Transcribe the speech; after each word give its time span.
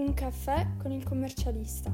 Un 0.00 0.14
caffè 0.14 0.66
con 0.80 0.92
il 0.92 1.04
commercialista. 1.04 1.92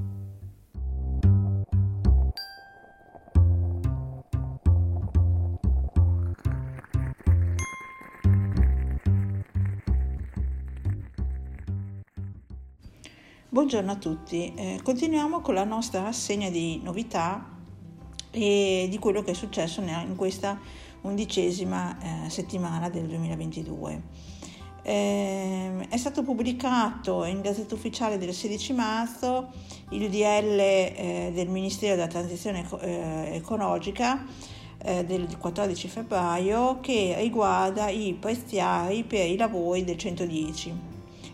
Buongiorno 13.48 13.90
a 13.90 13.96
tutti, 13.96 14.54
eh, 14.54 14.78
continuiamo 14.84 15.40
con 15.40 15.54
la 15.54 15.64
nostra 15.64 16.02
rassegna 16.02 16.48
di 16.48 16.80
novità 16.84 17.44
e 18.30 18.86
di 18.88 18.98
quello 19.00 19.24
che 19.24 19.32
è 19.32 19.34
successo 19.34 19.80
in 19.80 20.14
questa 20.14 20.56
undicesima 21.00 22.24
eh, 22.26 22.30
settimana 22.30 22.88
del 22.88 23.08
2022. 23.08 24.02
Eh, 24.88 25.88
è 25.88 25.96
stato 25.96 26.22
pubblicato 26.22 27.24
in 27.24 27.40
Gazzetta 27.40 27.74
Ufficiale 27.74 28.18
del 28.18 28.32
16 28.32 28.72
marzo 28.72 29.48
il 29.90 30.08
DL 30.08 30.60
eh, 30.60 31.32
del 31.34 31.48
Ministero 31.48 31.96
della 31.96 32.06
Transizione 32.06 32.64
eh, 32.82 33.30
Ecologica 33.32 34.24
eh, 34.78 35.04
del 35.04 35.38
14 35.38 35.88
febbraio 35.88 36.78
che 36.80 37.16
riguarda 37.18 37.88
i 37.88 38.14
prestiari 38.14 39.02
per 39.02 39.28
i 39.28 39.36
lavori 39.36 39.82
del 39.82 39.96
110 39.96 40.72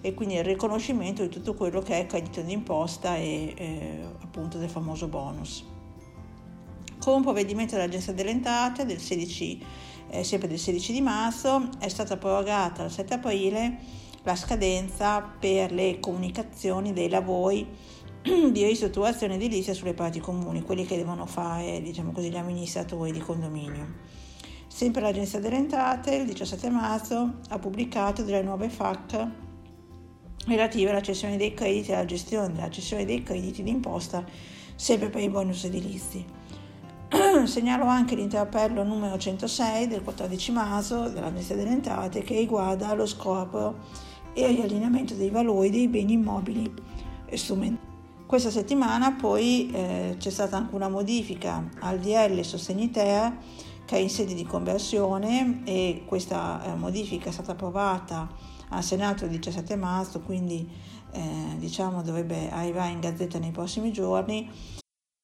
e 0.00 0.14
quindi 0.14 0.36
il 0.36 0.44
riconoscimento 0.44 1.20
di 1.20 1.28
tutto 1.28 1.52
quello 1.52 1.82
che 1.82 1.98
è 1.98 2.06
credito 2.06 2.40
d'imposta 2.40 3.16
e 3.16 3.52
eh, 3.54 3.98
appunto 4.22 4.56
del 4.56 4.70
famoso 4.70 5.08
bonus. 5.08 5.62
Con 6.98 7.20
provvedimento 7.20 7.74
dell'Agenzia 7.74 8.14
delle 8.14 8.30
Entrate 8.30 8.86
del 8.86 8.98
16, 8.98 9.90
eh, 10.10 10.24
sempre 10.24 10.48
del 10.48 10.58
16 10.58 10.92
di 10.92 11.00
marzo 11.00 11.68
è 11.78 11.88
stata 11.88 12.16
prorogata 12.16 12.82
al 12.82 12.90
7 12.90 13.14
aprile 13.14 13.78
la 14.22 14.36
scadenza 14.36 15.20
per 15.20 15.72
le 15.72 15.98
comunicazioni 15.98 16.92
dei 16.92 17.08
lavori 17.08 17.66
di 18.22 18.64
ristrutturazione 18.64 19.34
edilizia 19.34 19.74
sulle 19.74 19.94
parti 19.94 20.20
comuni, 20.20 20.62
quelli 20.62 20.86
che 20.86 20.96
devono 20.96 21.26
fare 21.26 21.80
diciamo 21.82 22.12
così, 22.12 22.30
gli 22.30 22.36
amministratori 22.36 23.10
di 23.10 23.18
condominio. 23.18 24.10
Sempre 24.68 25.02
l'Agenzia 25.02 25.40
delle 25.40 25.56
Entrate 25.56 26.14
il 26.14 26.26
17 26.26 26.70
marzo 26.70 27.40
ha 27.48 27.58
pubblicato 27.58 28.22
delle 28.22 28.42
nuove 28.42 28.68
FAC 28.68 29.26
relative 30.46 30.90
alla 30.90 31.02
cessione 31.02 31.36
dei 31.36 31.52
crediti 31.52 31.90
e 31.90 31.94
alla 31.94 32.04
gestione 32.04 32.52
della 32.52 32.70
cessione 32.70 33.04
dei 33.04 33.22
crediti 33.22 33.62
d'imposta 33.62 34.24
sempre 34.74 35.10
per 35.10 35.20
i 35.20 35.28
bonus 35.28 35.64
edilizi. 35.64 36.24
Segnalo 37.44 37.84
anche 37.84 38.14
l'interpello 38.14 38.82
numero 38.82 39.18
106 39.18 39.86
del 39.86 40.02
14 40.02 40.52
marzo 40.52 41.08
dell'Amministrazione 41.08 41.62
delle 41.62 41.74
Entrate 41.74 42.22
che 42.22 42.38
riguarda 42.38 42.94
lo 42.94 43.06
scorporo 43.06 43.80
e 44.32 44.48
il 44.48 44.56
riallineamento 44.56 45.14
dei 45.14 45.28
valori 45.28 45.68
dei 45.68 45.88
beni 45.88 46.14
immobili 46.14 46.72
e 47.26 47.36
strumenti. 47.36 47.90
Questa 48.26 48.50
settimana 48.50 49.12
poi 49.12 49.70
eh, 49.70 50.16
c'è 50.18 50.30
stata 50.30 50.56
anche 50.56 50.74
una 50.74 50.88
modifica 50.88 51.68
al 51.80 51.98
DL 51.98 52.42
Sostenitera 52.42 53.36
che 53.84 53.96
è 53.96 53.98
in 53.98 54.08
sede 54.08 54.32
di 54.32 54.44
conversione 54.44 55.60
e 55.64 56.04
questa 56.06 56.64
eh, 56.64 56.74
modifica 56.76 57.28
è 57.28 57.32
stata 57.32 57.52
approvata 57.52 58.26
al 58.70 58.82
Senato 58.82 59.24
il 59.24 59.32
17 59.32 59.76
marzo, 59.76 60.20
quindi 60.20 60.66
eh, 61.10 61.20
diciamo 61.58 62.00
dovrebbe 62.00 62.50
arrivare 62.50 62.92
in 62.92 63.00
gazzetta 63.00 63.38
nei 63.38 63.50
prossimi 63.50 63.92
giorni. 63.92 64.80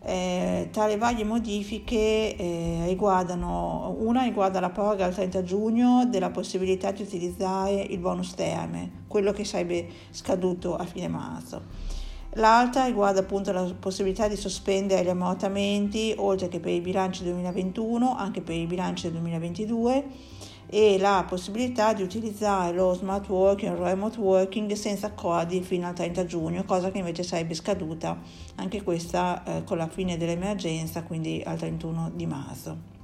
Eh, 0.00 0.68
tra 0.70 0.86
le 0.86 0.96
varie 0.96 1.24
modifiche 1.24 2.36
eh, 2.36 2.84
riguardano, 2.86 3.96
una 3.98 4.22
riguarda 4.22 4.60
la 4.60 4.70
proroga 4.70 5.04
al 5.04 5.14
30 5.14 5.42
giugno 5.42 6.06
della 6.06 6.30
possibilità 6.30 6.92
di 6.92 7.02
utilizzare 7.02 7.72
il 7.80 7.98
bonus 7.98 8.34
terme, 8.34 9.04
quello 9.08 9.32
che 9.32 9.44
sarebbe 9.44 9.88
scaduto 10.10 10.76
a 10.76 10.84
fine 10.84 11.08
marzo. 11.08 11.62
L'altra 12.32 12.84
riguarda 12.84 13.20
appunto 13.20 13.52
la 13.52 13.72
possibilità 13.78 14.28
di 14.28 14.36
sospendere 14.36 15.02
gli 15.02 15.08
ammortamenti 15.08 16.14
oltre 16.16 16.48
che 16.48 16.60
per 16.60 16.72
i 16.72 16.80
bilanci 16.80 17.24
2021 17.24 18.16
anche 18.16 18.42
per 18.42 18.54
i 18.54 18.66
bilanci 18.66 19.04
del 19.04 19.12
2022 19.12 20.04
e 20.70 20.98
la 20.98 21.24
possibilità 21.26 21.94
di 21.94 22.02
utilizzare 22.02 22.74
lo 22.74 22.92
smart 22.92 23.28
working 23.28 23.72
il 23.72 23.78
remote 23.78 24.18
working 24.18 24.70
senza 24.72 25.06
accordi 25.06 25.62
fino 25.62 25.86
al 25.86 25.94
30 25.94 26.26
giugno, 26.26 26.64
cosa 26.64 26.90
che 26.90 26.98
invece 26.98 27.22
sarebbe 27.22 27.54
scaduta 27.54 28.18
anche 28.56 28.82
questa 28.82 29.42
eh, 29.44 29.64
con 29.64 29.78
la 29.78 29.88
fine 29.88 30.18
dell'emergenza, 30.18 31.02
quindi 31.02 31.42
al 31.44 31.56
31 31.56 32.10
di 32.14 32.26
marzo. 32.26 32.96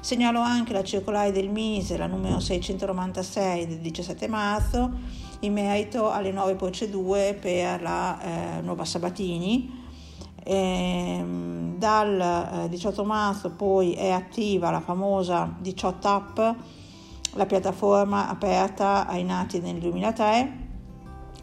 Segnalo 0.00 0.40
anche 0.40 0.72
la 0.72 0.82
circolare 0.82 1.30
del 1.30 1.48
Mise, 1.48 1.96
la 1.96 2.06
numero 2.06 2.40
696 2.40 3.66
del 3.66 3.78
17 3.78 4.26
marzo, 4.26 4.90
in 5.40 5.52
merito 5.52 6.10
alle 6.10 6.32
nuove 6.32 6.56
procedure 6.56 7.34
per 7.34 7.80
la 7.82 8.58
eh, 8.58 8.60
nuova 8.62 8.84
Sabatini. 8.84 9.81
Ehm, 10.44 11.78
dal 11.78 12.68
18 12.68 13.02
eh, 13.02 13.04
marzo 13.04 13.50
poi 13.50 13.92
è 13.94 14.10
attiva 14.10 14.70
la 14.70 14.80
famosa 14.80 15.54
18 15.58 16.08
app, 16.08 16.38
la 17.34 17.46
piattaforma 17.46 18.28
aperta 18.28 19.06
ai 19.06 19.24
nati 19.24 19.60
nel 19.60 19.78
2003 19.78 20.60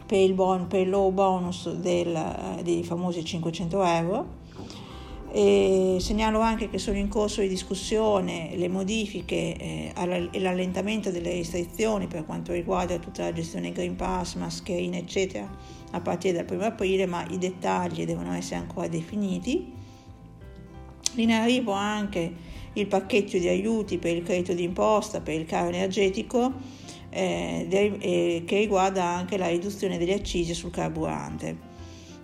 per 0.06 0.18
il, 0.18 0.34
bon, 0.34 0.66
per 0.66 0.80
il 0.80 0.88
low 0.88 1.10
bonus 1.12 1.70
del, 1.72 2.14
eh, 2.14 2.62
dei 2.62 2.82
famosi 2.82 3.24
500 3.24 3.82
euro. 3.84 4.38
E 5.30 5.79
segnalo 5.98 6.40
anche 6.40 6.68
che 6.68 6.78
sono 6.78 6.96
in 6.96 7.08
corso 7.08 7.40
di 7.40 7.48
discussione 7.48 8.52
le 8.54 8.68
modifiche 8.68 9.56
eh, 9.56 9.92
e 10.30 10.40
l'allentamento 10.40 11.10
delle 11.10 11.32
restrizioni 11.32 12.06
per 12.06 12.24
quanto 12.24 12.52
riguarda 12.52 12.98
tutta 12.98 13.24
la 13.24 13.32
gestione 13.32 13.72
Green 13.72 13.96
Pass, 13.96 14.34
mascherine 14.34 14.98
eccetera 14.98 15.48
a 15.92 16.00
partire 16.00 16.44
dal 16.44 16.56
1 16.56 16.64
aprile, 16.64 17.06
ma 17.06 17.26
i 17.28 17.38
dettagli 17.38 18.04
devono 18.04 18.32
essere 18.32 18.56
ancora 18.56 18.88
definiti. 18.88 19.72
In 21.16 21.32
arrivo 21.32 21.72
anche 21.72 22.32
il 22.74 22.86
pacchetto 22.86 23.36
di 23.38 23.48
aiuti 23.48 23.98
per 23.98 24.16
il 24.16 24.22
credito 24.22 24.54
d'imposta, 24.54 25.20
per 25.20 25.34
il 25.34 25.46
caro 25.46 25.68
energetico, 25.68 26.52
eh, 27.10 27.66
eh, 27.68 28.42
che 28.46 28.58
riguarda 28.58 29.04
anche 29.04 29.36
la 29.36 29.48
riduzione 29.48 29.98
delle 29.98 30.14
accise 30.14 30.54
sul 30.54 30.70
carburante. 30.70 31.69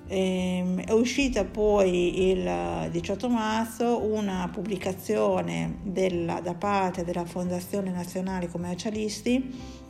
Eh, 0.09 0.85
è 0.87 0.93
uscita 0.93 1.45
poi 1.45 2.31
il 2.31 2.89
18 2.91 3.29
marzo 3.29 4.05
una 4.05 4.49
pubblicazione 4.53 5.79
della, 5.83 6.41
da 6.41 6.55
parte 6.55 7.03
della 7.03 7.25
Fondazione 7.25 7.91
Nazionale 7.91 8.49
Commercialisti 8.49 9.85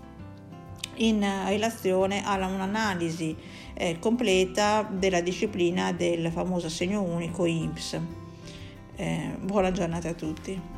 in 0.96 1.26
relazione 1.46 2.24
a 2.24 2.34
un'analisi 2.36 3.36
eh, 3.74 3.98
completa 3.98 4.88
della 4.90 5.20
disciplina 5.20 5.92
del 5.92 6.30
famoso 6.30 6.66
assegno 6.66 7.02
unico 7.02 7.44
IMSS. 7.44 8.00
Eh, 8.96 9.36
buona 9.42 9.70
giornata 9.70 10.08
a 10.08 10.14
tutti. 10.14 10.75